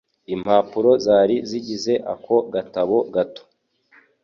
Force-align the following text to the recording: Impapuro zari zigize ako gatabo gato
Impapuro 0.33 0.91
zari 1.05 1.35
zigize 1.49 1.93
ako 2.13 2.35
gatabo 2.53 2.97
gato 3.13 3.43